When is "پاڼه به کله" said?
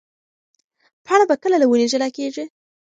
1.05-1.57